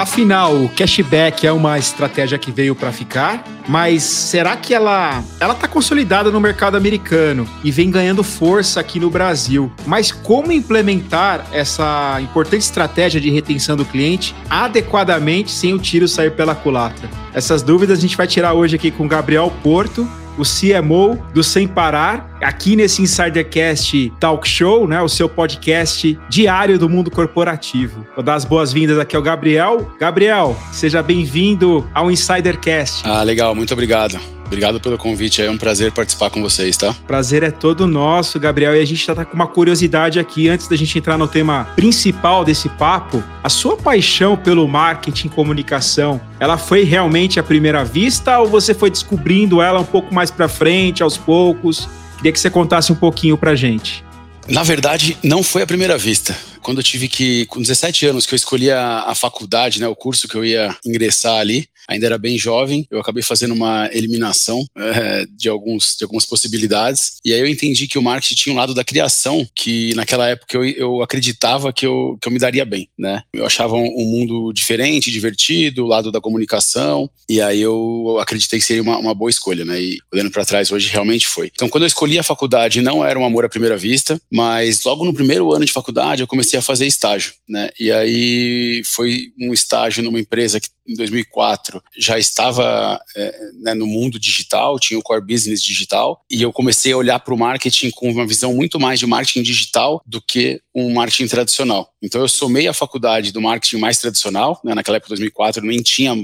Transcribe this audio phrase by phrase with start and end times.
[0.00, 5.54] Afinal, o cashback é uma estratégia que veio para ficar, mas será que ela ela
[5.54, 9.70] tá consolidada no mercado americano e vem ganhando força aqui no Brasil?
[9.84, 16.30] Mas como implementar essa importante estratégia de retenção do cliente adequadamente sem o tiro sair
[16.30, 17.06] pela culatra?
[17.34, 20.08] Essas dúvidas a gente vai tirar hoje aqui com Gabriel Porto,
[20.40, 26.78] o CMO do Sem Parar, aqui nesse Insidercast Talk Show, né, o seu podcast diário
[26.78, 28.06] do mundo corporativo.
[28.14, 29.92] Vou dar as boas-vindas aqui ao Gabriel.
[29.98, 33.02] Gabriel, seja bem-vindo ao Insidercast.
[33.04, 34.39] Ah, legal, muito obrigado.
[34.50, 36.92] Obrigado pelo convite, é um prazer participar com vocês, tá?
[37.06, 38.74] Prazer é todo nosso, Gabriel.
[38.74, 42.44] E a gente tá com uma curiosidade aqui, antes da gente entrar no tema principal
[42.44, 43.22] desse papo.
[43.44, 48.74] A sua paixão pelo marketing e comunicação, ela foi realmente à primeira vista ou você
[48.74, 51.88] foi descobrindo ela um pouco mais para frente, aos poucos?
[52.16, 54.04] Queria que você contasse um pouquinho pra gente.
[54.48, 58.34] Na verdade, não foi à primeira vista quando eu tive que, com 17 anos, que
[58.34, 62.16] eu escolhi a, a, faculdade, né, o curso que eu ia ingressar ali, ainda era
[62.16, 67.40] bem jovem, eu acabei fazendo uma eliminação é, de, alguns, de algumas possibilidades, e aí
[67.40, 71.02] eu entendi que o marketing tinha um lado da criação, que naquela época eu, eu
[71.02, 73.22] acreditava que eu, que eu me daria bem, né?
[73.32, 78.60] Eu achava um, um mundo diferente, divertido, o lado da comunicação, e aí eu acreditei
[78.60, 79.80] que seria uma, uma boa escolha, né?
[79.80, 81.50] E olhando para trás hoje, realmente foi.
[81.52, 85.04] Então, quando eu escolhi a faculdade, não era um amor à primeira vista, mas logo
[85.04, 87.70] no primeiro ano de faculdade, eu comecei a fazer estágio, né?
[87.78, 93.86] E aí foi um estágio numa empresa que em 2004 já estava é, né, no
[93.86, 97.90] mundo digital, tinha o core business digital, e eu comecei a olhar para o marketing
[97.90, 101.92] com uma visão muito mais de marketing digital do que um marketing tradicional.
[102.02, 106.14] Então eu somei a faculdade do marketing mais tradicional, né, naquela época 2004 nem tinha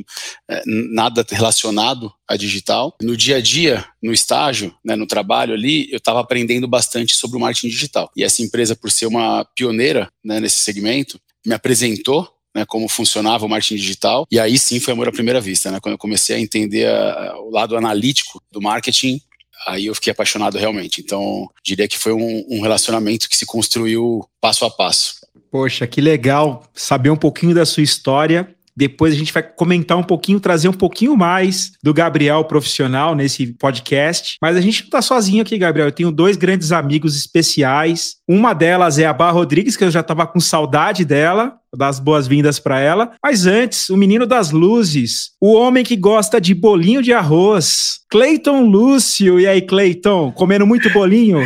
[0.49, 2.97] é, nada relacionado a digital.
[3.01, 7.37] No dia a dia, no estágio, né, no trabalho ali, eu estava aprendendo bastante sobre
[7.37, 8.11] o marketing digital.
[8.17, 13.45] E essa empresa, por ser uma pioneira né, nesse segmento, me apresentou né, como funcionava
[13.45, 14.27] o marketing digital.
[14.31, 15.79] E aí sim foi amor à primeira vista, né?
[15.79, 19.21] Quando eu comecei a entender a, o lado analítico do marketing,
[19.67, 21.03] aí eu fiquei apaixonado realmente.
[21.03, 25.17] Então, diria que foi um, um relacionamento que se construiu passo a passo.
[25.51, 30.03] Poxa, que legal saber um pouquinho da sua história depois a gente vai comentar um
[30.03, 34.37] pouquinho, trazer um pouquinho mais do Gabriel profissional nesse podcast.
[34.41, 35.89] Mas a gente não está sozinho aqui, Gabriel.
[35.89, 38.17] Eu tenho dois grandes amigos especiais.
[38.29, 42.01] Uma delas é a Bar Rodrigues, que eu já estava com saudade dela dar as
[42.01, 43.13] boas-vindas para ela.
[43.23, 48.63] Mas antes, o menino das luzes, o homem que gosta de bolinho de arroz, Cleiton
[48.63, 49.41] Lúcio.
[49.41, 51.41] E aí, Cleiton, comendo muito bolinho?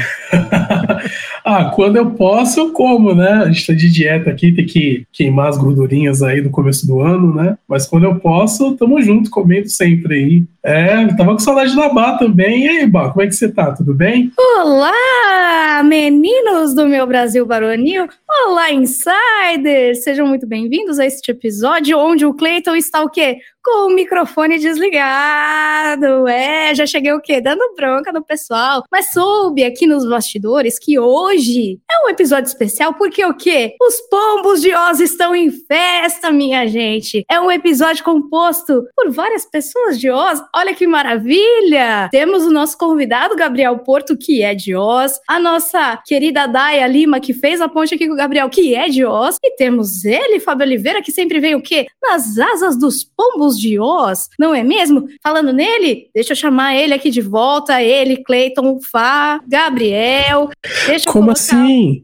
[1.44, 3.30] ah, quando eu posso, eu como, né?
[3.44, 7.00] A gente tá de dieta aqui, tem que queimar as gordurinhas aí do começo do
[7.00, 7.56] ano, né?
[7.66, 10.44] Mas quando eu posso, tamo junto, comendo sempre aí.
[10.62, 12.66] É, tava com saudade da Bá também.
[12.66, 13.72] E aí, Bá, como é que você tá?
[13.72, 14.30] Tudo bem?
[14.38, 18.06] Olá, meninos do meu Brasil Baronil.
[18.46, 20.02] Olá, insiders!
[20.02, 23.38] Sejam muito bem-vindos a este episódio onde o Cleiton está o quê?
[23.62, 26.26] com o microfone desligado.
[26.28, 27.40] É, já cheguei o quê?
[27.40, 28.84] Dando bronca no pessoal.
[28.90, 33.74] Mas soube aqui nos bastidores que hoje é um episódio especial porque o quê?
[33.80, 37.24] Os pombos de Oz estão em festa, minha gente.
[37.30, 40.42] É um episódio composto por várias pessoas de Oz.
[40.54, 42.08] Olha que maravilha!
[42.10, 47.20] Temos o nosso convidado Gabriel Porto, que é de Oz, a nossa querida Daya Lima,
[47.20, 50.40] que fez a ponte aqui com o Gabriel, que é de Oz, e temos ele,
[50.40, 51.86] Fábio Oliveira, que sempre vem o quê?
[52.02, 55.08] Nas asas dos pombos de Oz, não é mesmo?
[55.22, 60.50] Falando nele, deixa eu chamar ele aqui de volta, ele, Cleiton, Fá, Gabriel.
[60.86, 62.02] Deixa Como assim?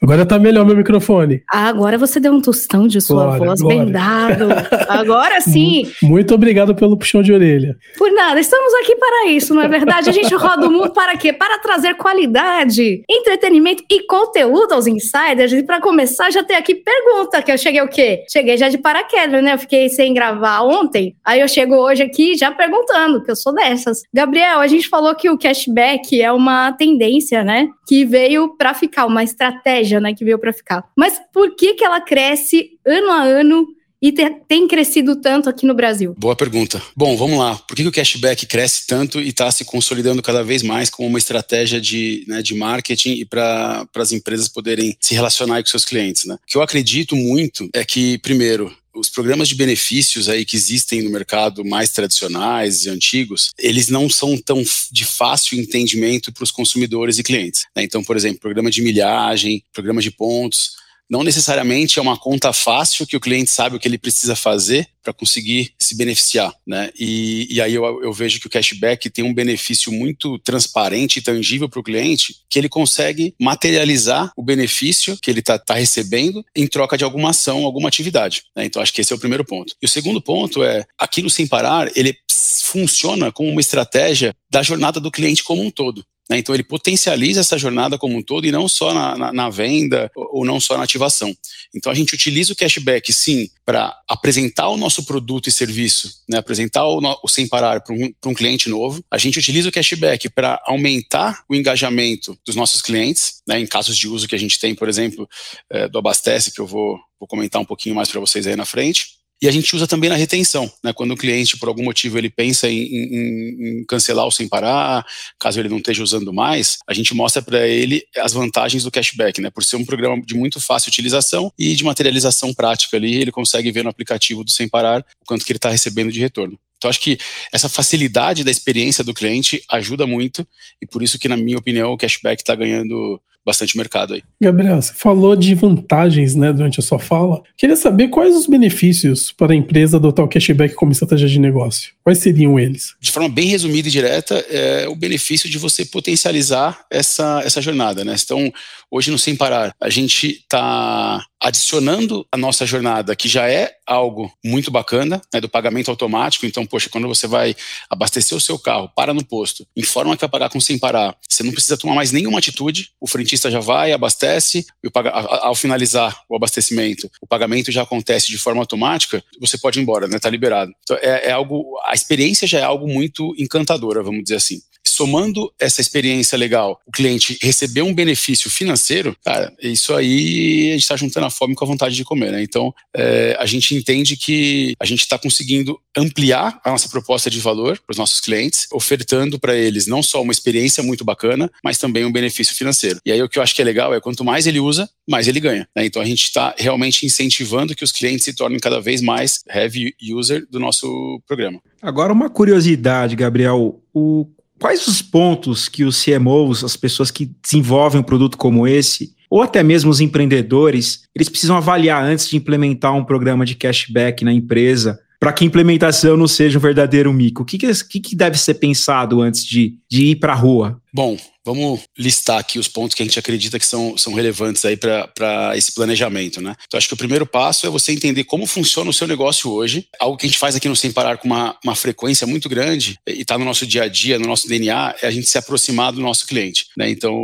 [0.00, 1.42] Agora tá melhor meu microfone.
[1.52, 3.84] Ah, agora você deu um tostão de sua glória, voz glória.
[3.84, 4.48] bem dado.
[4.88, 5.90] Agora sim.
[6.00, 7.76] Muito obrigado pelo puxão de orelha.
[7.96, 10.08] Por nada, estamos aqui para isso, não é verdade?
[10.08, 11.32] A gente roda o mundo para quê?
[11.32, 15.52] Para trazer qualidade, entretenimento e conteúdo aos insiders.
[15.52, 18.24] E para começar, já tem aqui pergunta, que eu cheguei o quê?
[18.30, 19.54] Cheguei já de paraquedas, né?
[19.54, 21.16] Eu fiquei sem gravar ontem.
[21.24, 24.02] Aí eu chego hoje aqui já perguntando, que eu sou dessas.
[24.14, 27.68] Gabriel, a gente falou que o cashback é uma tendência, né?
[27.88, 30.84] Que veio para ficar, uma estratégia estratégia, né, que veio para ficar.
[30.96, 33.66] Mas por que que ela cresce ano a ano
[34.00, 34.12] e
[34.46, 36.14] tem crescido tanto aqui no Brasil?
[36.16, 36.80] Boa pergunta.
[36.96, 37.56] Bom, vamos lá.
[37.56, 41.08] Por que, que o cashback cresce tanto e está se consolidando cada vez mais como
[41.08, 45.84] uma estratégia de, né, de marketing e para as empresas poderem se relacionar com seus
[45.84, 46.26] clientes?
[46.26, 46.34] Né?
[46.34, 51.02] O que eu acredito muito é que, primeiro, os programas de benefícios aí que existem
[51.02, 56.50] no mercado mais tradicionais e antigos, eles não são tão de fácil entendimento para os
[56.50, 57.64] consumidores e clientes.
[57.74, 57.84] Né?
[57.84, 60.77] Então, por exemplo, programa de milhagem, programa de pontos,
[61.08, 64.88] não necessariamente é uma conta fácil que o cliente sabe o que ele precisa fazer
[65.02, 66.90] para conseguir se beneficiar, né?
[66.98, 71.22] E, e aí eu, eu, vejo que o cashback tem um benefício muito transparente e
[71.22, 76.44] tangível para o cliente, que ele consegue materializar o benefício que ele está tá recebendo
[76.54, 78.42] em troca de alguma ação, alguma atividade.
[78.54, 78.66] Né?
[78.66, 79.74] Então acho que esse é o primeiro ponto.
[79.80, 82.14] E o segundo ponto é, aqui no Sem Parar, ele
[82.62, 86.04] funciona como uma estratégia da jornada do cliente como um todo.
[86.30, 86.38] Né?
[86.38, 90.10] Então ele potencializa essa jornada como um todo e não só na, na, na venda
[90.14, 91.34] ou não só na ativação.
[91.74, 96.38] Então a gente utiliza o cashback sim para apresentar o nosso produto e serviço, né?
[96.38, 99.02] apresentar o, o sem parar para um, um, cliente novo.
[99.10, 103.58] A gente utiliza o cashback para aumentar o engajamento dos nossos clientes, né?
[103.58, 105.28] em casos de uso que a gente tem, por exemplo,
[105.70, 108.64] é, do Abastece, que eu vou, vou comentar um pouquinho mais para vocês aí na
[108.64, 109.17] frente.
[109.40, 110.92] E a gente usa também na retenção, né?
[110.92, 115.06] Quando o cliente, por algum motivo, ele pensa em, em, em cancelar o sem parar,
[115.38, 119.40] caso ele não esteja usando mais, a gente mostra para ele as vantagens do cashback,
[119.40, 119.50] né?
[119.50, 123.70] Por ser um programa de muito fácil utilização e de materialização prática ali, ele consegue
[123.70, 126.58] ver no aplicativo do sem parar o quanto que ele está recebendo de retorno.
[126.78, 127.18] Então, acho que
[127.52, 130.46] essa facilidade da experiência do cliente ajuda muito
[130.80, 134.22] e por isso que, na minha opinião, o cashback está ganhando bastante mercado aí.
[134.38, 137.42] Gabriel, você falou de vantagens né, durante a sua fala.
[137.56, 141.92] Queria saber quais os benefícios para a empresa adotar o cashback como estratégia de negócio.
[142.04, 142.94] Quais seriam eles?
[143.00, 148.04] De forma bem resumida e direta, é o benefício de você potencializar essa, essa jornada.
[148.04, 148.14] Né?
[148.22, 148.52] Então,
[148.90, 154.32] hoje no Sem Parar, a gente está adicionando a nossa jornada, que já é algo
[154.44, 156.44] muito bacana, né, do pagamento automático.
[156.44, 157.54] Então, poxa, quando você vai
[157.88, 161.42] abastecer o seu carro, para no posto, informa que vai pagar com sem parar, você
[161.42, 166.34] não precisa tomar mais nenhuma atitude, o frentista já vai, abastece, e ao finalizar o
[166.34, 170.18] abastecimento, o pagamento já acontece de forma automática, você pode ir embora, né?
[170.18, 170.72] Tá liberado.
[170.82, 174.60] Então, é, é algo, a experiência já é algo muito encantadora, vamos dizer assim
[174.98, 180.82] somando essa experiência legal, o cliente receber um benefício financeiro, cara, isso aí a gente
[180.82, 182.42] está juntando a fome com a vontade de comer, né?
[182.42, 187.38] Então, é, a gente entende que a gente está conseguindo ampliar a nossa proposta de
[187.38, 191.78] valor para os nossos clientes, ofertando para eles não só uma experiência muito bacana, mas
[191.78, 192.98] também um benefício financeiro.
[193.06, 195.28] E aí o que eu acho que é legal é quanto mais ele usa, mais
[195.28, 195.68] ele ganha.
[195.76, 195.86] Né?
[195.86, 199.94] Então a gente está realmente incentivando que os clientes se tornem cada vez mais heavy
[200.12, 201.60] user do nosso programa.
[201.80, 204.26] Agora uma curiosidade, Gabriel, o
[204.58, 209.42] Quais os pontos que os CMOs, as pessoas que desenvolvem um produto como esse, ou
[209.42, 214.32] até mesmo os empreendedores, eles precisam avaliar antes de implementar um programa de cashback na
[214.32, 217.42] empresa, para que a implementação não seja um verdadeiro mico?
[217.42, 220.80] O que, que, que deve ser pensado antes de, de ir para a rua?
[220.92, 221.16] Bom,
[221.48, 225.56] Vamos listar aqui os pontos que a gente acredita que são, são relevantes aí para
[225.56, 226.54] esse planejamento, né?
[226.66, 229.88] Então, acho que o primeiro passo é você entender como funciona o seu negócio hoje,
[229.98, 232.98] algo que a gente faz aqui no Sem Parar com uma, uma frequência muito grande
[233.08, 235.90] e está no nosso dia a dia, no nosso DNA, é a gente se aproximar
[235.90, 236.90] do nosso cliente, né?
[236.90, 237.16] Então,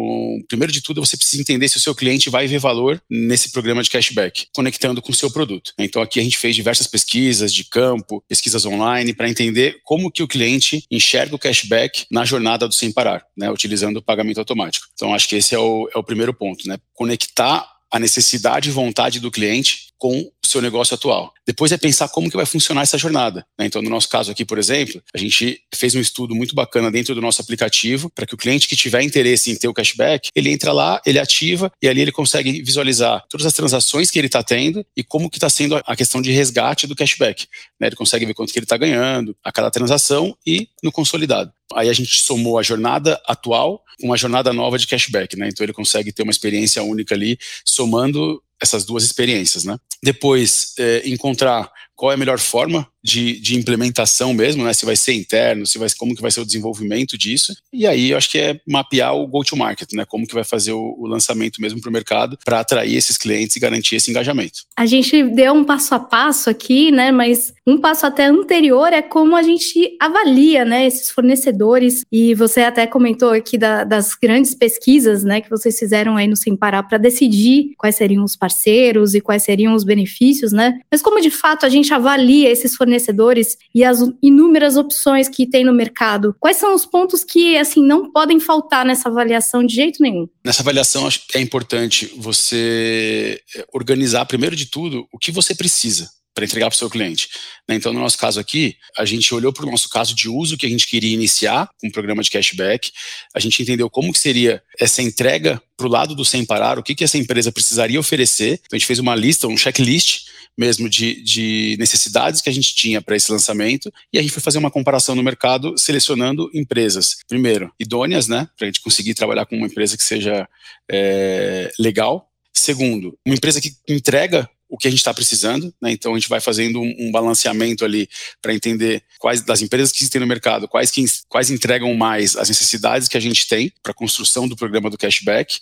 [0.49, 3.82] primeiro de tudo, você precisa entender se o seu cliente vai ver valor nesse programa
[3.82, 5.72] de cashback, conectando com o seu produto.
[5.78, 10.22] Então, aqui a gente fez diversas pesquisas de campo, pesquisas online, para entender como que
[10.22, 13.50] o cliente enxerga o cashback na jornada do Sem Parar, né?
[13.50, 14.86] Utilizando o pagamento automático.
[14.94, 16.78] Então, acho que esse é o, é o primeiro ponto, né?
[16.92, 21.32] Conectar a necessidade e vontade do cliente com o seu negócio atual.
[21.46, 23.46] Depois é pensar como que vai funcionar essa jornada.
[23.58, 23.67] Né?
[23.67, 27.14] Então, no nosso caso aqui, por exemplo, a gente fez um estudo muito bacana dentro
[27.14, 30.50] do nosso aplicativo para que o cliente que tiver interesse em ter o cashback, ele
[30.50, 34.43] entra lá, ele ativa e ali ele consegue visualizar todas as transações que ele está
[34.43, 37.46] tendo e como que está sendo a questão de resgate do cashback.
[37.81, 37.88] Né?
[37.88, 41.52] Ele consegue ver quanto que ele está ganhando a cada transação e no consolidado.
[41.75, 45.49] Aí a gente somou a jornada atual com uma jornada nova de cashback, né?
[45.49, 49.79] Então ele consegue ter uma experiência única ali, somando essas duas experiências, né?
[50.02, 54.73] Depois, é, encontrar qual é a melhor forma de, de implementação mesmo, né?
[54.73, 57.55] Se vai ser interno, se vai como que vai ser o desenvolvimento disso.
[57.70, 60.06] E aí eu acho que é mapear o go-to-market, né?
[60.06, 63.56] Como que vai fazer o, o lançamento mesmo para o mercado para atrair esses clientes
[63.56, 64.61] e garantir esse engajamento.
[64.75, 67.13] A gente deu um passo a passo aqui, né?
[67.13, 70.87] Mas um passo até anterior é como a gente avalia, né?
[70.87, 72.06] Esses fornecedores.
[72.11, 75.43] E você até comentou aqui da, das grandes pesquisas, né?
[75.43, 79.43] Que vocês fizeram aí no Sem Parar para decidir quais seriam os parceiros e quais
[79.43, 80.79] seriam os benefícios, né?
[80.91, 85.46] Mas como de fato a gente avalia esses fornecedores fornecedores e as inúmeras opções que
[85.46, 89.74] tem no mercado, quais são os pontos que assim não podem faltar nessa avaliação de
[89.74, 90.29] jeito nenhum?
[90.44, 93.41] Nessa avaliação acho que é importante você
[93.72, 97.29] organizar primeiro de tudo o que você precisa para entregar para o seu cliente.
[97.69, 97.76] Né?
[97.76, 100.67] Então, no nosso caso aqui, a gente olhou para o nosso caso de uso que
[100.67, 102.91] a gente queria iniciar com um programa de cashback,
[103.32, 106.82] a gente entendeu como que seria essa entrega para o lado do sem parar, o
[106.82, 108.55] que, que essa empresa precisaria oferecer.
[108.55, 110.24] Então, a gente fez uma lista, um checklist
[110.56, 114.41] mesmo de, de necessidades que a gente tinha para esse lançamento e a gente foi
[114.41, 119.46] fazer uma comparação no mercado, selecionando empresas, primeiro, idôneas, né, para a gente conseguir trabalhar
[119.46, 120.48] com uma empresa que seja
[120.88, 125.92] é, legal, Segundo, uma empresa que entrega o que a gente está precisando, né?
[125.92, 128.08] Então a gente vai fazendo um, um balanceamento ali
[128.40, 132.48] para entender quais das empresas que existem no mercado, quais que, quais entregam mais as
[132.48, 135.60] necessidades que a gente tem para a construção do programa do cashback.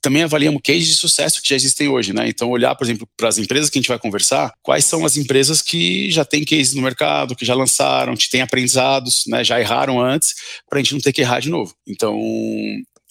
[0.00, 2.28] Também avaliamos cases de sucesso que já existem hoje, né?
[2.28, 5.16] Então olhar, por exemplo, para as empresas que a gente vai conversar, quais são as
[5.16, 9.42] empresas que já têm cases no mercado, que já lançaram, que têm aprendizados, né?
[9.42, 10.34] Já erraram antes,
[10.68, 11.74] para a gente não ter que errar de novo.
[11.86, 12.20] Então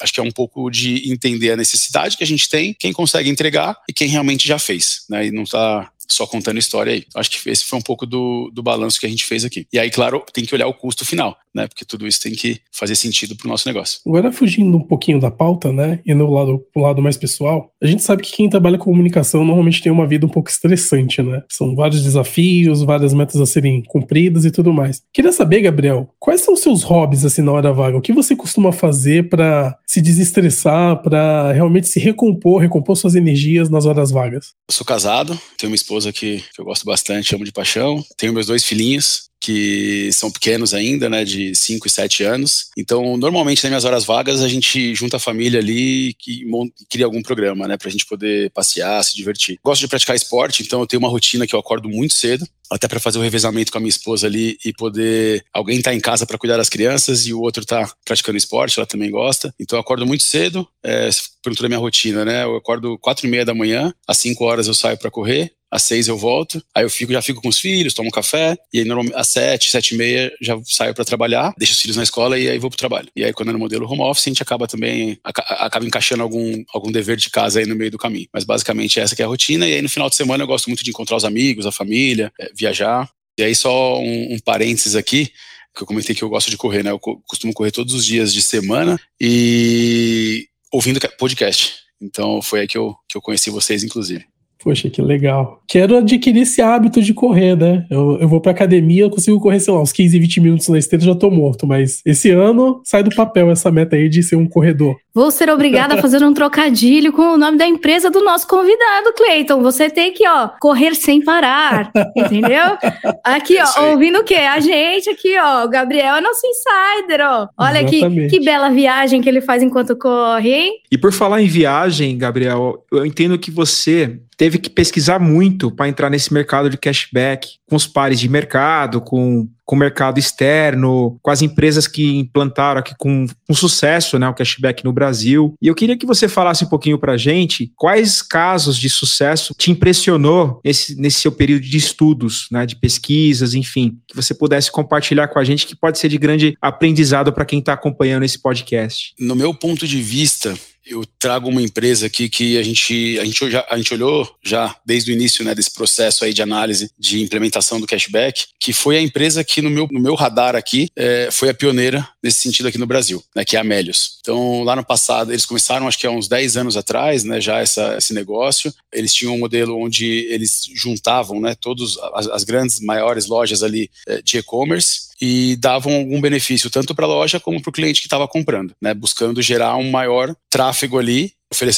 [0.01, 3.29] Acho que é um pouco de entender a necessidade que a gente tem, quem consegue
[3.29, 5.27] entregar e quem realmente já fez, né?
[5.27, 7.03] E não está só contando história aí.
[7.15, 9.65] Acho que esse foi um pouco do, do balanço que a gente fez aqui.
[9.73, 11.67] E aí, claro, tem que olhar o custo final, né?
[11.67, 13.99] Porque tudo isso tem que fazer sentido para o nosso negócio.
[14.05, 15.99] Agora, fugindo um pouquinho da pauta, né?
[16.05, 19.45] E no lado, pro lado mais pessoal, a gente sabe que quem trabalha com comunicação
[19.45, 21.43] normalmente tem uma vida um pouco estressante, né?
[21.49, 25.01] São vários desafios, várias metas a serem cumpridas e tudo mais.
[25.13, 27.97] Queria saber, Gabriel, quais são os seus hobbies assim na hora vaga?
[27.97, 33.69] O que você costuma fazer para se desestressar, para realmente se recompor, recompor suas energias
[33.69, 34.53] nas horas vagas?
[34.69, 38.03] Eu sou casado, tenho uma esposa esposa que, que eu gosto bastante, amo de paixão.
[38.17, 42.69] Tenho meus dois filhinhos, que são pequenos ainda, né, de 5 e 7 anos.
[42.77, 46.45] Então, normalmente nas minhas horas vagas a gente junta a família ali e
[46.89, 49.57] cria algum programa, né, pra gente poder passear, se divertir.
[49.63, 52.87] Gosto de praticar esporte, então eu tenho uma rotina que eu acordo muito cedo, até
[52.87, 56.25] para fazer o revezamento com a minha esposa ali e poder alguém tá em casa
[56.25, 59.53] para cuidar das crianças e o outro tá praticando esporte, ela também gosta.
[59.59, 61.09] Então eu acordo muito cedo, é,
[61.43, 62.43] perguntou da minha rotina, né?
[62.43, 65.83] Eu acordo quatro e meia da manhã, às 5 horas eu saio para correr, às
[65.83, 68.79] seis eu volto, aí eu fico, já fico com os filhos, tomo um café, e
[68.79, 72.03] aí normalmente às sete, sete e meia já saio para trabalhar, deixo os filhos na
[72.03, 73.07] escola e aí vou pro trabalho.
[73.15, 76.63] E aí quando é no modelo home office, a gente acaba também, acaba encaixando algum,
[76.73, 78.27] algum dever de casa aí no meio do caminho.
[78.33, 80.67] Mas basicamente essa que é a rotina, e aí no final de semana eu gosto
[80.67, 83.09] muito de encontrar os amigos, a família, é, viajar.
[83.37, 85.31] E aí só um, um parênteses aqui,
[85.73, 86.91] que eu comentei que eu gosto de correr, né?
[86.91, 91.75] Eu costumo correr todos os dias de semana e ouvindo podcast.
[92.01, 94.25] Então foi aí que eu, que eu conheci vocês, inclusive.
[94.63, 95.59] Poxa, que legal.
[95.67, 97.85] Quero adquirir esse hábito de correr, né?
[97.89, 100.77] Eu, eu vou pra academia, eu consigo correr, sei lá, uns 15, 20 minutos na
[100.77, 101.65] esteira já tô morto.
[101.65, 104.95] Mas esse ano sai do papel essa meta aí de ser um corredor.
[105.13, 109.13] Vou ser obrigada a fazer um trocadilho com o nome da empresa do nosso convidado,
[109.15, 109.61] Cleiton.
[109.61, 112.77] Você tem que, ó, correr sem parar, entendeu?
[113.23, 114.35] Aqui, ó, ouvindo o quê?
[114.35, 117.47] A gente aqui, ó, o Gabriel é nosso insider, ó.
[117.57, 120.73] Olha que, que bela viagem que ele faz enquanto corre, hein?
[120.91, 125.87] E por falar em viagem, Gabriel, eu entendo que você teve que pesquisar muito para
[125.87, 131.17] entrar nesse mercado de cashback, com os pares de mercado, com, com o mercado externo,
[131.21, 135.55] com as empresas que implantaram aqui com, com sucesso né, o cashback no Brasil.
[135.61, 139.53] E eu queria que você falasse um pouquinho para a gente quais casos de sucesso
[139.57, 144.71] te impressionou nesse, nesse seu período de estudos, né, de pesquisas, enfim, que você pudesse
[144.71, 148.39] compartilhar com a gente, que pode ser de grande aprendizado para quem está acompanhando esse
[148.39, 149.13] podcast.
[149.19, 150.53] No meu ponto de vista,
[150.91, 154.75] eu trago uma empresa aqui que a gente, a gente, já, a gente olhou já
[154.85, 158.97] desde o início né, desse processo aí de análise de implementação do cashback, que foi
[158.97, 162.67] a empresa que no meu, no meu radar aqui é, foi a pioneira nesse sentido
[162.67, 164.17] aqui no Brasil, né, que é a Amélios.
[164.19, 167.59] Então, lá no passado, eles começaram, acho que há uns 10 anos atrás, né, já
[167.59, 168.73] essa, esse negócio.
[168.91, 173.89] Eles tinham um modelo onde eles juntavam né, todas as, as grandes, maiores lojas ali
[174.07, 178.01] é, de e-commerce e davam algum benefício tanto para a loja como para o cliente
[178.01, 181.33] que estava comprando, né, buscando gerar um maior tráfego ali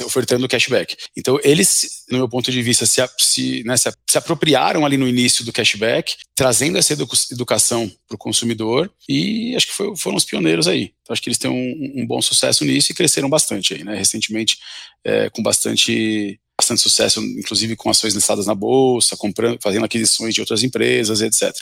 [0.06, 0.96] ofertando cashback.
[1.18, 5.08] Então, eles, no meu ponto de vista, se, se, né, se, se apropriaram ali no
[5.08, 10.16] início do cashback, trazendo essa edu educação para o consumidor e acho que foi, foram
[10.16, 10.94] os pioneiros aí.
[11.02, 13.96] Então, acho que eles têm um, um, bom sucesso nisso e cresceram bastante aí, né?
[13.96, 14.60] Recentemente,
[15.04, 16.40] é, com bastante
[16.74, 21.56] bastante sucesso, inclusive com ações listadas na bolsa, comprando, fazendo aquisições de outras empresas, etc.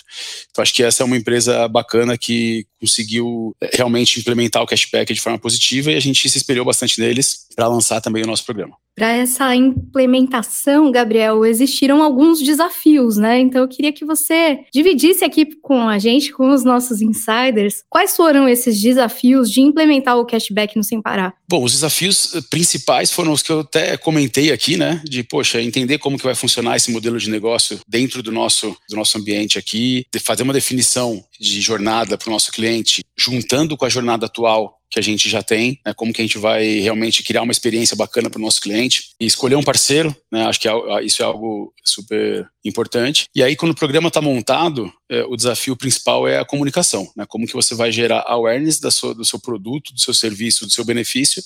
[0.50, 5.14] Então acho que essa é uma empresa bacana que conseguiu é, realmente implementar o cashback
[5.14, 8.44] de forma positiva e a gente se espelhou bastante neles para lançar também o nosso
[8.44, 8.76] programa.
[8.96, 13.40] Para essa implementação, Gabriel, existiram alguns desafios, né?
[13.40, 18.16] Então eu queria que você dividisse aqui com a gente, com os nossos insiders, quais
[18.16, 21.34] foram esses desafios de implementar o cashback no Sem Parar?
[21.50, 25.02] Bom, os desafios eh, principais foram os que eu até comentei aqui, né?
[25.06, 28.96] De, poxa, entender como que vai funcionar esse modelo de negócio dentro do nosso, do
[28.96, 33.84] nosso ambiente aqui, de fazer uma definição de jornada para o nosso cliente, juntando com
[33.84, 37.24] a jornada atual que a gente já tem, né, como que a gente vai realmente
[37.24, 40.68] criar uma experiência bacana para o nosso cliente e escolher um parceiro, né, acho que
[40.68, 43.26] é, isso é algo super importante.
[43.34, 47.26] E aí, quando o programa está montado, é, o desafio principal é a comunicação, né,
[47.28, 50.72] como que você vai gerar awareness da sua, do seu produto, do seu serviço, do
[50.72, 51.42] seu benefício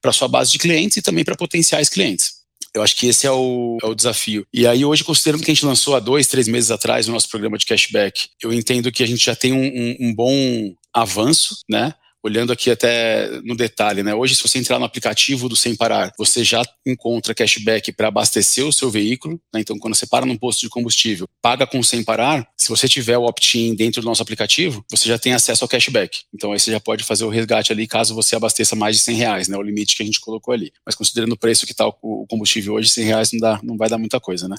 [0.00, 2.35] para sua base de clientes e também para potenciais clientes.
[2.76, 4.46] Eu acho que esse é o, é o, desafio.
[4.52, 7.26] E aí, hoje, considerando que a gente lançou há dois, três meses atrás o nosso
[7.30, 11.56] programa de cashback, eu entendo que a gente já tem um, um, um bom avanço,
[11.66, 11.94] né?
[12.26, 14.14] Olhando aqui até no detalhe, né?
[14.14, 18.66] Hoje, se você entrar no aplicativo do Sem Parar, você já encontra cashback para abastecer
[18.66, 19.40] o seu veículo.
[19.54, 19.60] Né?
[19.60, 23.16] Então, quando você para num posto de combustível, paga com Sem Parar, se você tiver
[23.16, 26.22] o opt-in dentro do nosso aplicativo, você já tem acesso ao cashback.
[26.34, 29.16] Então, aí você já pode fazer o resgate ali caso você abasteça mais de 100
[29.16, 29.56] reais, né?
[29.56, 30.72] O limite que a gente colocou ali.
[30.84, 33.88] Mas considerando o preço que está o combustível hoje, 100 reais não, dá, não vai
[33.88, 34.56] dar muita coisa, né?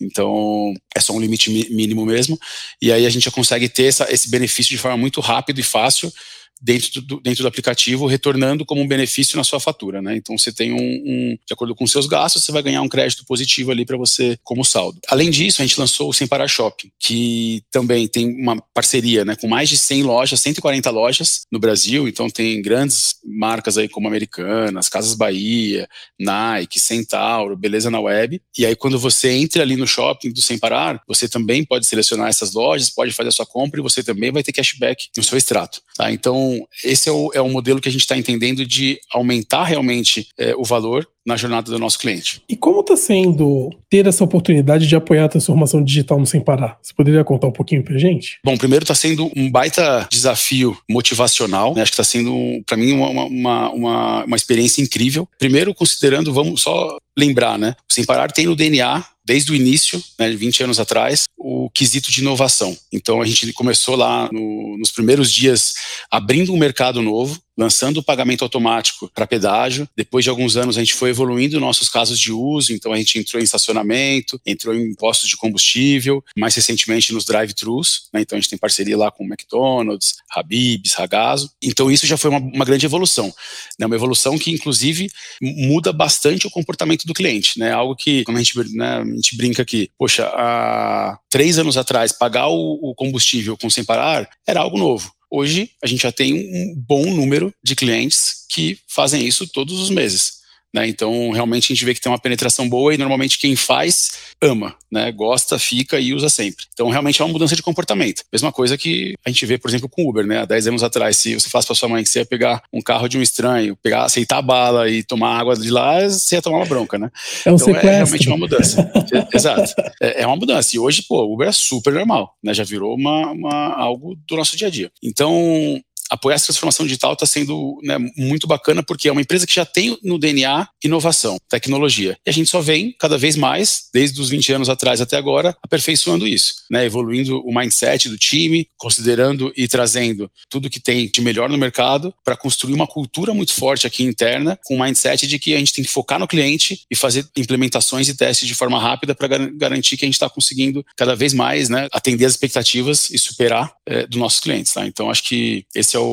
[0.00, 2.36] Então, é só um limite mínimo mesmo.
[2.82, 5.62] E aí a gente já consegue ter essa, esse benefício de forma muito rápida e
[5.62, 6.12] fácil
[6.60, 10.16] dentro do, dentro do aplicativo, retornando como um benefício na sua fatura, né?
[10.16, 13.24] Então você tem um, um de acordo com seus gastos, você vai ganhar um crédito
[13.26, 14.98] positivo ali para você como saldo.
[15.08, 19.36] Além disso, a gente lançou o Sem Parar Shopping, que também tem uma parceria, né,
[19.36, 24.08] com mais de 100 lojas, 140 lojas no Brasil, então tem grandes marcas aí como
[24.08, 28.40] Americanas, Casas Bahia, Nike, Centauro, Beleza na Web.
[28.56, 32.28] E aí quando você entra ali no shopping do Sem Parar, você também pode selecionar
[32.28, 35.36] essas lojas, pode fazer a sua compra e você também vai ter cashback no seu
[35.36, 36.10] extrato, tá?
[36.44, 40.28] Então esse é o, é o modelo que a gente está entendendo de aumentar realmente
[40.38, 42.42] é, o valor na jornada do nosso cliente.
[42.46, 46.78] E como está sendo ter essa oportunidade de apoiar a transformação digital no Sem Parar?
[46.82, 48.38] Você poderia contar um pouquinho para gente?
[48.44, 51.80] Bom, primeiro está sendo um baita desafio motivacional, né?
[51.80, 55.26] acho que está sendo, para mim, uma, uma, uma, uma experiência incrível.
[55.38, 57.74] Primeiro, considerando, vamos só lembrar, né?
[57.90, 62.10] O Sem Parar tem no DNA desde o início, né, 20 anos atrás, o quesito
[62.10, 62.76] de inovação.
[62.92, 65.74] Então a gente começou lá no, nos primeiros dias
[66.10, 69.88] abrindo um mercado novo, lançando o pagamento automático para pedágio.
[69.96, 73.18] Depois de alguns anos, a gente foi evoluindo nossos casos de uso, então a gente
[73.18, 78.20] entrou em estacionamento, entrou em postos de combustível, mais recentemente nos drive-thrus, né?
[78.20, 81.50] então a gente tem parceria lá com McDonald's, Habib's, Ragazo.
[81.62, 83.32] Então isso já foi uma, uma grande evolução,
[83.78, 83.86] né?
[83.86, 87.72] uma evolução que inclusive muda bastante o comportamento do cliente, né?
[87.72, 92.12] algo que, como a gente, né, a gente brinca aqui, poxa, há três anos atrás,
[92.12, 95.12] pagar o, o combustível com sem parar era algo novo.
[95.36, 99.90] Hoje, a gente já tem um bom número de clientes que fazem isso todos os
[99.90, 100.43] meses.
[100.74, 100.88] Né?
[100.88, 104.10] Então, realmente, a gente vê que tem uma penetração boa e normalmente quem faz
[104.42, 105.12] ama, né?
[105.12, 106.64] gosta, fica e usa sempre.
[106.72, 108.24] Então, realmente é uma mudança de comportamento.
[108.32, 110.26] Mesma coisa que a gente vê, por exemplo, com o Uber.
[110.26, 110.40] Né?
[110.40, 112.82] Há 10 anos atrás, se você falasse para sua mãe que você ia pegar um
[112.82, 116.42] carro de um estranho, pegar, aceitar a bala e tomar água de lá, você ia
[116.42, 116.98] tomar uma bronca.
[116.98, 117.08] Né?
[117.46, 117.88] É um então, sequestro.
[117.88, 118.92] é realmente uma mudança.
[119.32, 119.72] Exato.
[120.02, 120.74] É, é, uma mudança.
[120.74, 122.34] E hoje, pô, o Uber é super normal.
[122.42, 122.52] Né?
[122.52, 124.90] Já virou uma, uma, algo do nosso dia a dia.
[125.00, 125.80] Então,
[126.14, 129.64] apoiar essa transformação digital está sendo né, muito bacana porque é uma empresa que já
[129.64, 132.16] tem no DNA inovação, tecnologia.
[132.26, 135.56] E a gente só vem cada vez mais, desde os 20 anos atrás até agora,
[135.62, 141.20] aperfeiçoando isso, né, evoluindo o mindset do time, considerando e trazendo tudo que tem de
[141.20, 145.38] melhor no mercado para construir uma cultura muito forte aqui interna, com o mindset de
[145.38, 148.78] que a gente tem que focar no cliente e fazer implementações e testes de forma
[148.78, 152.32] rápida para gar garantir que a gente está conseguindo cada vez mais né, atender as
[152.32, 154.72] expectativas e superar é, dos nossos clientes.
[154.72, 154.86] Tá?
[154.86, 156.03] Então, acho que esse é o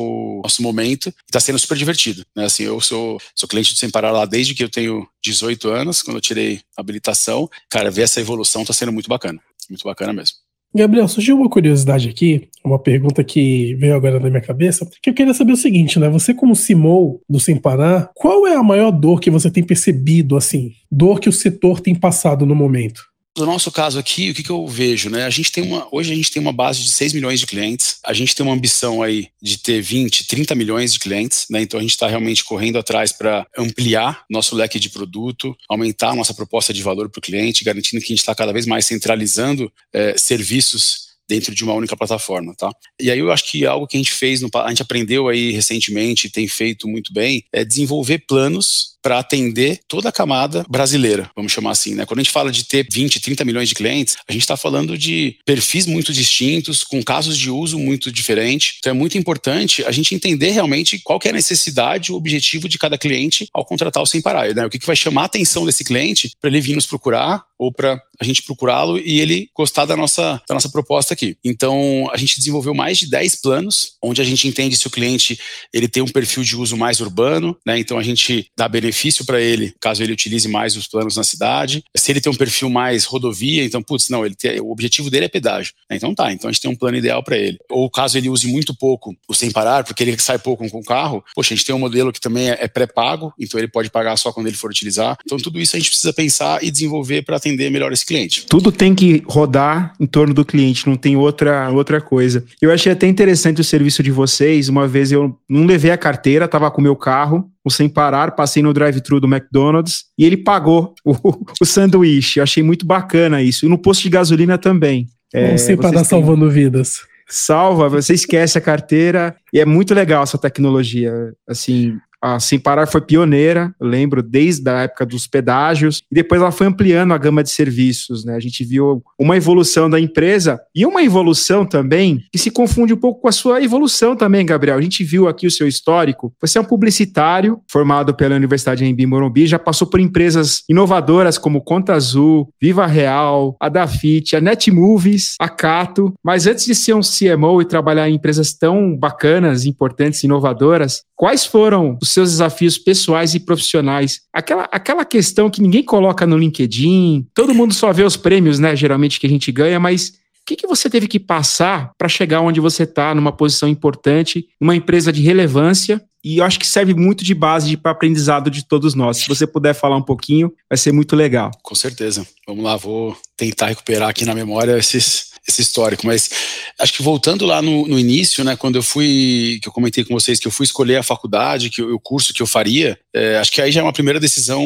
[0.42, 1.12] nosso momento.
[1.26, 2.24] Está sendo super divertido.
[2.34, 2.44] Né?
[2.44, 6.02] Assim, eu sou, sou cliente do Sem Parar lá desde que eu tenho 18 anos,
[6.02, 7.48] quando eu tirei a habilitação.
[7.70, 9.40] Cara, ver essa evolução está sendo muito bacana.
[9.68, 10.36] Muito bacana mesmo.
[10.74, 15.14] Gabriel, surgiu uma curiosidade aqui, uma pergunta que veio agora na minha cabeça, que eu
[15.14, 16.08] queria saber o seguinte, né?
[16.08, 20.34] Você como CMO do Sem Parar, qual é a maior dor que você tem percebido,
[20.34, 23.11] assim, dor que o setor tem passado no momento?
[23.36, 25.24] No nosso caso aqui, o que, que, eu vejo, né?
[25.24, 27.96] A gente tem uma, hoje a gente tem uma base de 6 milhões de clientes.
[28.04, 31.62] A gente tem uma ambição aí de ter 20, 30 milhões de clientes, né?
[31.62, 36.34] Então a gente está realmente correndo atrás para ampliar nosso leque de produto, aumentar nossa
[36.34, 39.72] proposta de valor para o cliente, garantindo que a gente está cada vez mais centralizando
[39.94, 42.70] é, serviços dentro de uma única plataforma, tá?
[43.00, 45.52] E aí eu acho que algo que a gente fez, no, a gente aprendeu aí
[45.52, 51.52] recentemente tem feito muito bem, é desenvolver planos para atender toda a camada brasileira, vamos
[51.52, 52.06] chamar assim, né?
[52.06, 54.96] Quando a gente fala de ter 20, 30 milhões de clientes, a gente está falando
[54.96, 58.76] de perfis muito distintos, com casos de uso muito diferentes.
[58.78, 62.78] Então é muito importante a gente entender realmente qual é a necessidade, o objetivo de
[62.78, 64.64] cada cliente ao contratar o Sem Parar, né?
[64.64, 67.72] O que, que vai chamar a atenção desse cliente para ele vir nos procurar ou
[67.72, 71.36] para a gente procurá-lo e ele gostar da nossa, da nossa proposta aqui.
[71.44, 75.38] Então, a gente desenvolveu mais de 10 planos, onde a gente entende se o cliente
[75.72, 77.78] ele tem um perfil de uso mais urbano, né?
[77.78, 81.24] Então, a gente dá benefício benefício para ele, caso ele utilize mais os planos na
[81.24, 81.82] cidade.
[81.96, 85.24] Se ele tem um perfil mais rodovia, então, putz, não, ele tem, o objetivo dele
[85.24, 85.72] é pedágio.
[85.90, 87.58] Então tá, então a gente tem um plano ideal para ele.
[87.70, 90.84] Ou caso ele use muito pouco o sem parar, porque ele sai pouco com o
[90.84, 93.90] carro, poxa, a gente tem um modelo que também é, é pré-pago, então ele pode
[93.90, 95.16] pagar só quando ele for utilizar.
[95.24, 98.46] Então tudo isso a gente precisa pensar e desenvolver para atender melhor esse cliente.
[98.46, 102.44] Tudo tem que rodar em torno do cliente, não tem outra, outra coisa.
[102.60, 104.68] Eu achei até interessante o serviço de vocês.
[104.68, 108.32] Uma vez eu não levei a carteira, estava com o meu carro, o sem parar,
[108.32, 111.14] passei no drive-thru do McDonald's e ele pagou o,
[111.60, 112.40] o sanduíche.
[112.40, 113.66] Eu achei muito bacana isso.
[113.66, 115.06] E no posto de gasolina também.
[115.32, 116.04] É, sem parar têm...
[116.04, 117.00] salvando vidas.
[117.28, 121.32] salva, você esquece a carteira e é muito legal essa tecnologia.
[121.48, 126.40] Assim, a Sem Parar foi pioneira, eu lembro, desde a época dos pedágios, e depois
[126.40, 128.36] ela foi ampliando a gama de serviços, né?
[128.36, 132.96] A gente viu uma evolução da empresa e uma evolução também que se confunde um
[132.96, 134.78] pouco com a sua evolução também, Gabriel.
[134.78, 136.32] A gente viu aqui o seu histórico.
[136.40, 141.60] Você é um publicitário formado pela Universidade em Morumbi, já passou por empresas inovadoras como
[141.60, 147.00] Conta Azul, Viva Real, a Dafit, a Netmovies, a Cato, mas antes de ser um
[147.00, 153.34] CMO e trabalhar em empresas tão bacanas, importantes, inovadoras, quais foram os seus desafios pessoais
[153.34, 154.20] e profissionais.
[154.32, 158.76] Aquela, aquela questão que ninguém coloca no LinkedIn, todo mundo só vê os prêmios, né,
[158.76, 160.08] geralmente que a gente ganha, mas
[160.42, 164.48] o que, que você teve que passar para chegar onde você está, numa posição importante,
[164.60, 166.02] numa empresa de relevância?
[166.24, 169.18] E eu acho que serve muito de base para aprendizado de todos nós.
[169.18, 171.50] Se você puder falar um pouquinho, vai ser muito legal.
[171.62, 172.26] Com certeza.
[172.46, 176.06] Vamos lá, vou tentar recuperar aqui na memória esses, esse histórico.
[176.06, 176.30] Mas
[176.78, 180.14] acho que voltando lá no, no, início, né, quando eu fui, que eu comentei com
[180.14, 183.52] vocês que eu fui escolher a faculdade, que o curso que eu faria, é, acho
[183.52, 184.62] que aí já é uma primeira decisão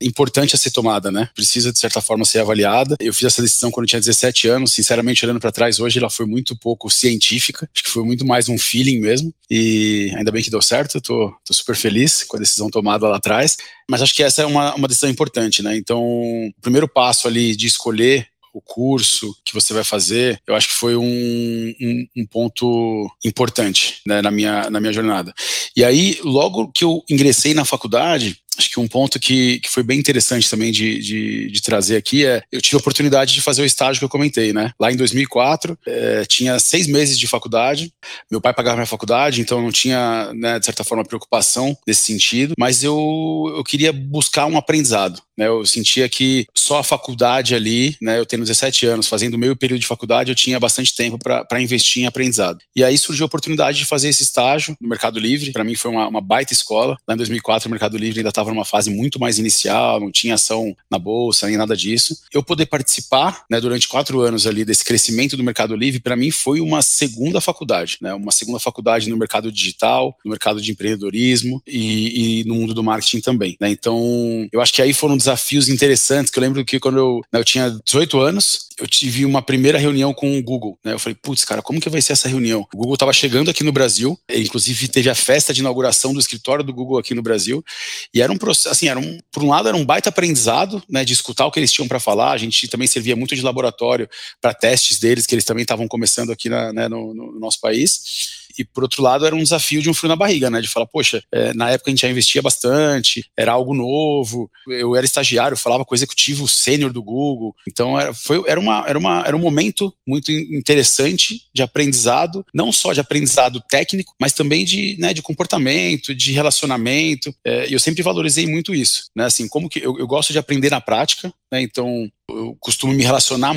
[0.00, 1.28] importante a ser tomada, né?
[1.34, 2.96] Precisa de certa forma ser avaliada.
[3.00, 6.10] Eu fiz essa decisão quando eu tinha 17 anos, sinceramente olhando para trás hoje, ela
[6.10, 9.32] foi muito pouco científica, acho que foi muito mais um feeling mesmo.
[9.50, 13.06] E ainda bem que deu certo, eu tô, tô super feliz com a decisão tomada
[13.06, 13.56] lá atrás.
[13.88, 15.76] Mas acho que essa é uma, uma decisão importante, né?
[15.76, 20.68] Então, o primeiro passo ali de escolher o curso que você vai fazer, eu acho
[20.68, 25.32] que foi um, um, um ponto importante né, na, minha, na minha jornada.
[25.76, 29.82] E aí, logo que eu ingressei na faculdade, Acho que um ponto que, que foi
[29.82, 33.62] bem interessante também de, de, de, trazer aqui é eu tive a oportunidade de fazer
[33.62, 34.72] o estágio que eu comentei, né?
[34.78, 37.92] Lá em 2004, é, tinha seis meses de faculdade.
[38.30, 42.54] Meu pai pagava minha faculdade, então não tinha, né, de certa forma, preocupação nesse sentido.
[42.58, 45.22] Mas eu, eu queria buscar um aprendizado.
[45.36, 45.46] Né?
[45.46, 48.18] Eu sentia que só a faculdade ali, né?
[48.18, 52.02] Eu tenho 17 anos, fazendo meio período de faculdade, eu tinha bastante tempo para investir
[52.02, 52.58] em aprendizado.
[52.76, 55.52] E aí surgiu a oportunidade de fazer esse estágio no Mercado Livre.
[55.52, 56.96] Para mim foi uma, uma baita escola.
[57.06, 60.10] Lá em 2004, o Mercado Livre ainda estava estava numa fase muito mais inicial, não
[60.10, 62.18] tinha ação na bolsa nem nada disso.
[62.32, 66.30] Eu poder participar, né, durante quatro anos ali desse crescimento do Mercado Livre, para mim
[66.30, 71.62] foi uma segunda faculdade, né, uma segunda faculdade no mercado digital, no mercado de empreendedorismo
[71.66, 73.56] e, e no mundo do marketing também.
[73.60, 73.70] Né?
[73.70, 77.38] Então, eu acho que aí foram desafios interessantes, que eu lembro que quando eu, né,
[77.40, 80.78] eu tinha 18 anos, eu tive uma primeira reunião com o Google.
[80.84, 80.92] Né?
[80.92, 82.66] Eu falei, putz, cara, como que vai ser essa reunião?
[82.72, 86.64] O Google estava chegando aqui no Brasil, inclusive teve a festa de inauguração do escritório
[86.64, 87.64] do Google aqui no Brasil,
[88.12, 91.04] e era um processo, assim, era um, por um lado era um baita aprendizado, né,
[91.04, 92.32] de escutar o que eles tinham para falar.
[92.32, 94.08] A gente também servia muito de laboratório
[94.40, 98.41] para testes deles, que eles também estavam começando aqui na, né, no, no nosso país
[98.58, 100.60] e por outro lado era um desafio de um frio na barriga, né?
[100.60, 104.94] De falar, poxa, é, na época a gente já investia bastante, era algo novo, eu
[104.96, 108.98] era estagiário, falava com o executivo sênior do Google, então era, foi, era, uma, era,
[108.98, 114.64] uma, era um momento muito interessante de aprendizado, não só de aprendizado técnico, mas também
[114.64, 119.24] de, né, de comportamento, de relacionamento, é, e eu sempre valorizei muito isso, né?
[119.24, 121.60] Assim, como que eu, eu gosto de aprender na prática, né?
[121.60, 123.54] Então, eu costumo me relacionar,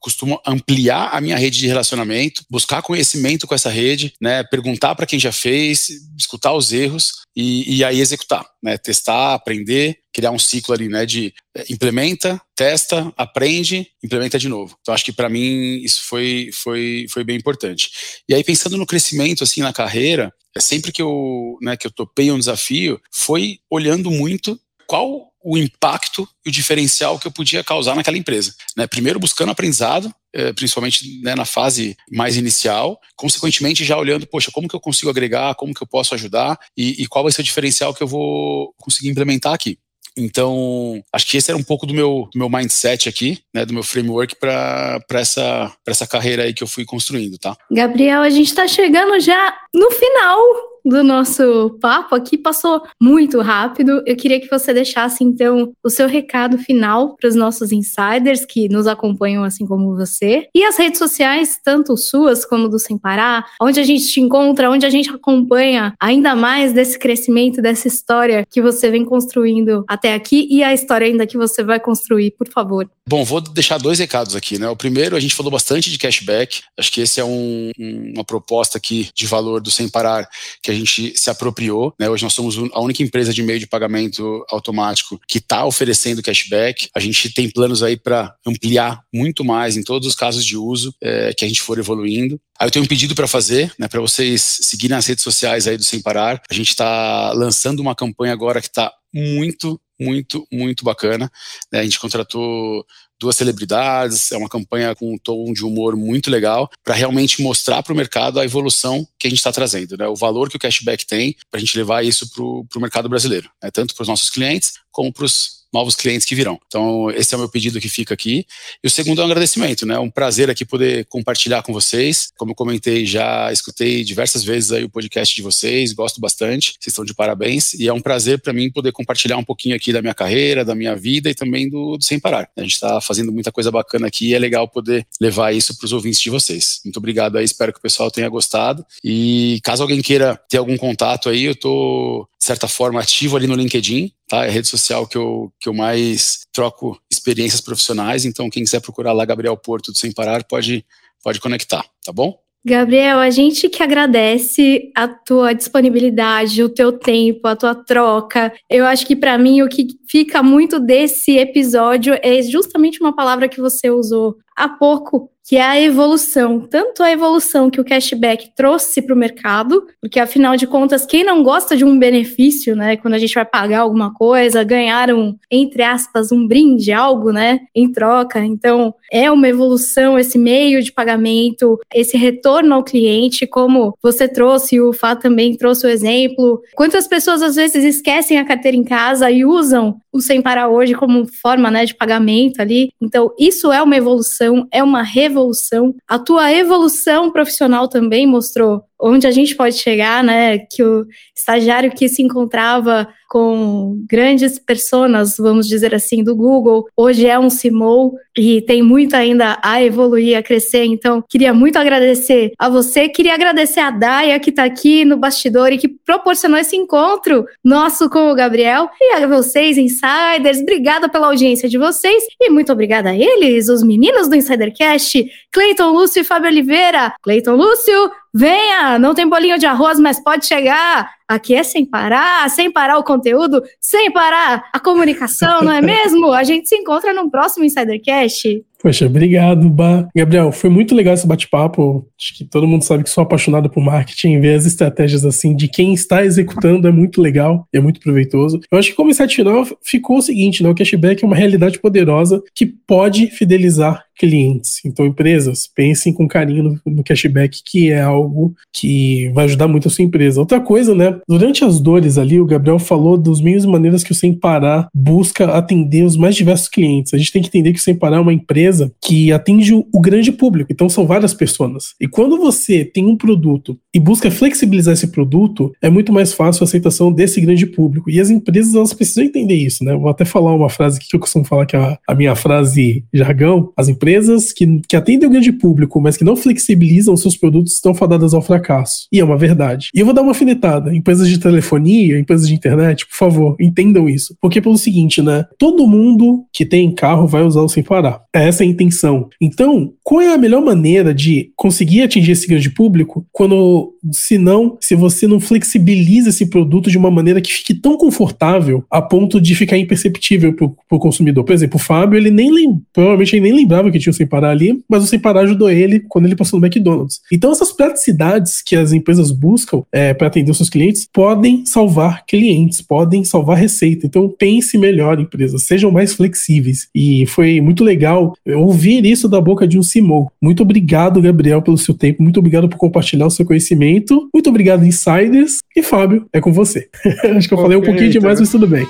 [0.00, 4.44] costumo ampliar a minha rede de relacionamento, buscar conhecimento com essa rede, né?
[4.44, 8.78] Perguntar para quem já fez, escutar os erros e, e aí executar, né?
[8.78, 11.04] Testar, aprender, criar um ciclo ali, né?
[11.04, 14.76] De é, implementa, testa, aprende, implementa de novo.
[14.80, 17.90] Então, acho que para mim isso foi, foi, foi bem importante.
[18.28, 21.90] E aí, pensando no crescimento, assim, na carreira, é sempre que eu, né, que eu
[21.90, 27.62] topei um desafio, foi olhando muito qual o impacto e o diferencial que eu podia
[27.62, 28.54] causar naquela empresa.
[28.74, 28.86] Né?
[28.86, 34.66] Primeiro buscando aprendizado, é, principalmente né, na fase mais inicial, consequentemente já olhando, poxa, como
[34.66, 37.44] que eu consigo agregar, como que eu posso ajudar e, e qual vai ser o
[37.44, 39.78] diferencial que eu vou conseguir implementar aqui.
[40.16, 43.74] Então, acho que esse era um pouco do meu, do meu mindset aqui, né, do
[43.74, 47.56] meu framework para essa, essa carreira aí que eu fui construindo, tá?
[47.70, 50.38] Gabriel, a gente está chegando já no final
[50.84, 54.02] do nosso papo aqui passou muito rápido.
[54.06, 58.68] Eu queria que você deixasse, então, o seu recado final para os nossos insiders que
[58.68, 63.46] nos acompanham, assim como você, e as redes sociais, tanto suas como do Sem Parar,
[63.60, 68.46] onde a gente te encontra, onde a gente acompanha ainda mais desse crescimento, dessa história
[68.50, 72.48] que você vem construindo até aqui e a história ainda que você vai construir, por
[72.48, 72.88] favor.
[73.06, 74.68] Bom, vou deixar dois recados aqui, né?
[74.68, 76.62] O primeiro, a gente falou bastante de cashback.
[76.78, 80.28] Acho que esse é um, uma proposta aqui de valor do Sem Parar
[80.62, 81.94] que a gente se apropriou.
[81.98, 82.08] Né?
[82.08, 86.88] Hoje nós somos a única empresa de meio de pagamento automático que está oferecendo cashback.
[86.94, 90.94] A gente tem planos aí para ampliar muito mais em todos os casos de uso
[91.00, 92.40] é, que a gente for evoluindo.
[92.58, 95.76] Aí eu tenho um pedido para fazer, né, para vocês seguirem as redes sociais aí
[95.76, 96.40] do Sem Parar.
[96.48, 101.30] A gente está lançando uma campanha agora que está muito, muito, muito bacana.
[101.72, 101.80] Né?
[101.80, 102.84] A gente contratou
[103.24, 107.82] duas celebridades, é uma campanha com um tom de humor muito legal para realmente mostrar
[107.82, 110.06] para o mercado a evolução que a gente está trazendo, né?
[110.06, 113.50] O valor que o cashback tem para a gente levar isso para o mercado brasileiro,
[113.62, 113.70] né?
[113.70, 116.58] tanto para os nossos clientes como para os novos clientes que virão.
[116.68, 118.46] Então, esse é o meu pedido que fica aqui.
[118.82, 119.98] E o segundo é um agradecimento, né?
[119.98, 122.28] Um prazer aqui poder compartilhar com vocês.
[122.38, 126.76] Como eu comentei, já escutei diversas vezes aí o podcast de vocês, gosto bastante.
[126.80, 129.92] Vocês estão de parabéns e é um prazer para mim poder compartilhar um pouquinho aqui
[129.92, 132.48] da minha carreira, da minha vida e também do, do Sem Parar.
[132.56, 135.86] A gente está fazendo muita coisa bacana aqui e é legal poder levar isso para
[135.86, 136.80] os ouvintes de vocês.
[136.84, 138.86] Muito obrigado aí, espero que o pessoal tenha gostado.
[139.02, 143.46] E caso alguém queira ter algum contato aí, eu estou de certa forma ativo ali
[143.46, 144.44] no LinkedIn, tá?
[144.44, 148.80] É a rede social que eu, que eu mais troco experiências profissionais, então quem quiser
[148.80, 150.84] procurar lá Gabriel Porto do Sem Parar pode,
[151.22, 152.38] pode conectar, tá bom?
[152.66, 158.50] Gabriel, a gente que agradece a tua disponibilidade, o teu tempo, a tua troca.
[158.70, 163.50] Eu acho que para mim o que fica muito desse episódio é justamente uma palavra
[163.50, 166.60] que você usou há pouco, que é a evolução.
[166.60, 171.22] Tanto a evolução que o cashback trouxe para o mercado, porque afinal de contas, quem
[171.22, 172.96] não gosta de um benefício, né?
[172.96, 177.60] Quando a gente vai pagar alguma coisa, ganhar um, entre aspas, um brinde, algo, né?
[177.74, 178.42] Em troca.
[178.42, 184.80] Então, é uma evolução esse meio de pagamento, esse retorno ao cliente, como você trouxe,
[184.80, 186.62] o Fá também trouxe o exemplo.
[186.74, 190.94] Quantas pessoas às vezes esquecem a carteira em casa e usam o Sem Parar hoje
[190.94, 192.90] como forma né, de pagamento ali?
[193.00, 195.94] Então, isso é uma evolução, é uma revolução.
[196.08, 200.58] A tua evolução profissional também mostrou onde a gente pode chegar, né?
[200.58, 207.26] Que o estagiário que se encontrava com grandes personas, vamos dizer assim, do Google, hoje
[207.26, 210.84] é um CMO e tem muito ainda a evoluir, a crescer.
[210.84, 215.72] Então, queria muito agradecer a você, queria agradecer a Daya que está aqui no bastidor
[215.72, 220.60] e que proporcionou esse encontro nosso com o Gabriel e a vocês, insiders.
[220.60, 225.90] Obrigada pela audiência de vocês e muito obrigada a eles, os meninos do Insidercast, Cleiton
[225.90, 227.12] Lúcio e Fábio Oliveira.
[227.20, 231.08] Cleiton Lúcio, Venha, não tem bolinho de arroz, mas pode chegar.
[231.28, 236.32] Aqui é sem parar, sem parar o conteúdo, sem parar a comunicação, não é mesmo?
[236.32, 238.62] A gente se encontra no próximo Insidercast.
[238.82, 240.06] Poxa, obrigado, Bah.
[240.14, 242.06] Gabriel, foi muito legal esse bate-papo.
[242.20, 244.38] Acho que todo mundo sabe que sou apaixonado por marketing.
[244.40, 248.60] Ver as estratégias assim de quem está executando é muito legal, é muito proveitoso.
[248.70, 250.68] Eu acho que como insight final ficou o seguinte, né?
[250.68, 254.80] O cashback é uma realidade poderosa que pode fidelizar clientes.
[254.84, 259.88] Então, empresas, pensem com carinho no, no, cashback, que é algo que vai ajudar muito
[259.88, 260.40] a sua empresa.
[260.40, 261.18] Outra coisa, né?
[261.28, 264.88] Durante as dores ali, o Gabriel falou dos meios e maneiras que o Sem Parar
[264.94, 267.12] busca atender os mais diversos clientes.
[267.14, 269.86] A gente tem que entender que o Sem Parar é uma empresa que atende o,
[269.92, 271.54] o grande público, então são várias pessoas.
[272.00, 276.62] E quando você tem um produto e busca flexibilizar esse produto, é muito mais fácil
[276.62, 278.10] a aceitação desse grande público.
[278.10, 279.94] E as empresas, elas precisam entender isso, né?
[279.94, 283.04] vou até falar uma frase que eu costumo falar, que é a, a minha frase
[283.12, 283.72] jargão.
[283.76, 287.72] As empresas empresas que, que atendem o grande público, mas que não flexibilizam seus produtos,
[287.72, 289.06] estão fadadas ao fracasso.
[289.10, 289.88] E é uma verdade.
[289.94, 290.94] E eu vou dar uma afinetada.
[290.94, 294.36] Empresas de telefonia, empresas de internet, por favor, entendam isso.
[294.40, 295.46] Porque pelo seguinte, né?
[295.58, 298.22] Todo mundo que tem carro vai usar o sem parar.
[298.32, 299.28] Essa é a intenção.
[299.40, 304.76] Então, qual é a melhor maneira de conseguir atingir esse grande público quando, se não,
[304.80, 309.40] se você não flexibiliza esse produto de uma maneira que fique tão confortável a ponto
[309.40, 311.44] de ficar imperceptível para o consumidor?
[311.44, 312.54] Por exemplo, o Fábio, ele nem
[312.92, 315.70] provavelmente ele nem lembrava que tinha o Sem Parar ali, mas o Sem Parar ajudou
[315.70, 317.20] ele quando ele passou no McDonald's.
[317.32, 322.24] Então, essas praticidades que as empresas buscam é, para atender os seus clientes podem salvar
[322.26, 324.06] clientes, podem salvar receita.
[324.06, 326.88] Então, pense melhor, empresas, sejam mais flexíveis.
[326.94, 330.26] E foi muito legal ouvir isso da boca de um Simon.
[330.40, 332.22] Muito obrigado, Gabriel, pelo seu tempo.
[332.22, 333.93] Muito obrigado por compartilhar o seu conhecimento.
[334.32, 335.58] Muito obrigado, Insiders.
[335.76, 336.88] E Fábio, é com você.
[337.36, 338.86] Acho que eu okay, falei um pouquinho demais, mas tudo bem.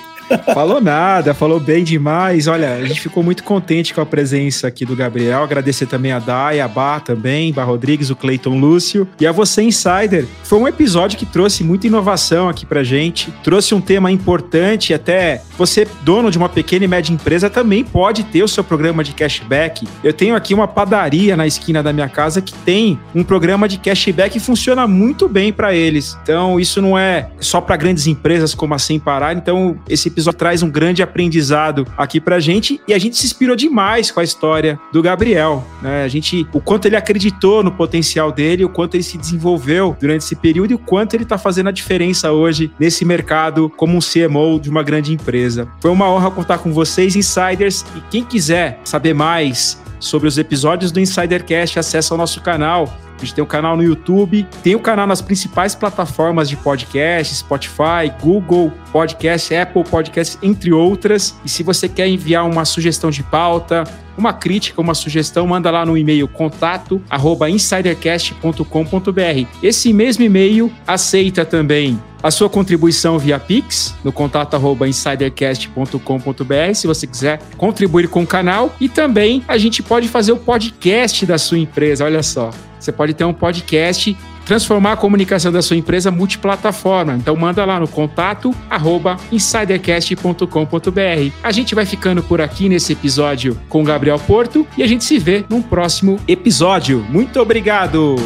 [0.55, 2.47] Falou nada, falou bem demais.
[2.47, 5.43] Olha, a gente ficou muito contente com a presença aqui do Gabriel.
[5.43, 9.63] Agradecer também a Dai, a Bá também, Bá Rodrigues, o Cleiton Lúcio e a você,
[9.63, 10.27] Insider.
[10.45, 14.95] Foi um episódio que trouxe muita inovação aqui pra gente, trouxe um tema importante.
[14.95, 19.05] Até você, dono de uma pequena e média empresa, também pode ter o seu programa
[19.05, 19.87] de cashback.
[20.03, 23.79] Eu tenho aqui uma padaria na esquina da minha casa que tem um programa de
[23.79, 26.17] cashback e funciona muito bem para eles.
[26.23, 29.37] Então, isso não é só para grandes empresas como a Sem Parar.
[29.37, 33.57] Então, esse episódio traz um grande aprendizado aqui pra gente e a gente se inspirou
[33.57, 36.05] demais com a história do Gabriel, né?
[36.05, 40.23] A gente, o quanto ele acreditou no potencial dele, o quanto ele se desenvolveu durante
[40.23, 44.01] esse período e o quanto ele tá fazendo a diferença hoje nesse mercado como um
[44.01, 45.69] CMO de uma grande empresa.
[45.81, 50.93] Foi uma honra contar com vocês, insiders, e quem quiser saber mais sobre os episódios
[50.93, 52.93] do Insidercast, acessa o nosso canal
[53.25, 57.35] Gente tem um canal no YouTube, tem o um canal nas principais plataformas de podcast,
[57.35, 61.35] Spotify, Google Podcast, Apple Podcast, entre outras.
[61.45, 63.85] E se você quer enviar uma sugestão de pauta,
[64.17, 69.49] uma crítica, uma sugestão, manda lá no e-mail contato arroba insidercast.com.br.
[69.63, 76.87] Esse mesmo e-mail aceita também a sua contribuição via Pix, no contato arroba insidercast.com.br, se
[76.87, 78.75] você quiser contribuir com o canal.
[78.81, 82.51] E também a gente pode fazer o podcast da sua empresa, olha só.
[82.85, 87.15] Você pode ter um podcast transformar a comunicação da sua empresa multiplataforma.
[87.15, 91.35] Então manda lá no contato arroba insidercast.com.br.
[91.43, 95.05] A gente vai ficando por aqui nesse episódio com o Gabriel Porto e a gente
[95.05, 97.05] se vê num próximo episódio.
[97.09, 98.17] Muito obrigado!